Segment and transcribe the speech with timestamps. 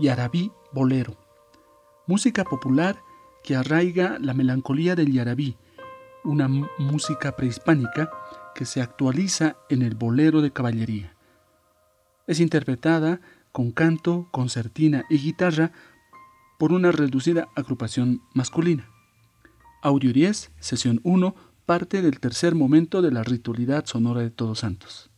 [0.00, 1.14] Yarabí Bolero.
[2.06, 3.02] Música popular
[3.44, 5.58] que arraiga la melancolía del yarabí,
[6.24, 8.10] una música prehispánica
[8.54, 11.14] que se actualiza en el bolero de caballería.
[12.26, 13.20] Es interpretada
[13.52, 15.72] con canto, concertina y guitarra
[16.58, 18.88] por una reducida agrupación masculina.
[19.82, 21.34] Audio 10, sesión 1,
[21.66, 25.09] parte del tercer momento de la ritualidad sonora de Todos Santos.